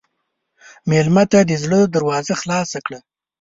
مېلمه 0.89 1.23
ته 1.31 1.39
د 1.49 1.51
زړه 1.63 1.79
دروازه 1.95 2.33
خلاصه 2.41 2.79
کړه. 2.85 2.99